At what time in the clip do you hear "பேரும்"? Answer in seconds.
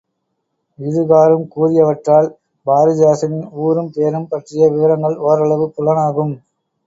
3.91-4.27